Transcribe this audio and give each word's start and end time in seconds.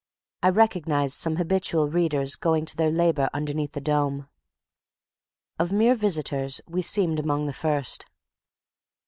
I 0.41 0.49
recognized 0.49 1.13
some 1.13 1.35
habitual 1.35 1.87
Readers 1.87 2.35
going 2.35 2.65
to 2.65 2.75
their 2.75 2.89
labor 2.89 3.29
underneath 3.35 3.73
the 3.73 3.81
dome; 3.81 4.27
of 5.59 5.71
mere 5.71 5.93
visitors 5.93 6.59
we 6.67 6.81
seemed 6.81 7.19
among 7.19 7.45
the 7.45 7.53
first. 7.53 8.07